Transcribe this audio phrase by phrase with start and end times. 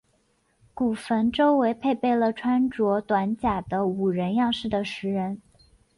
[0.73, 5.39] 古坟周围配置了穿着短甲的武人样式的石人。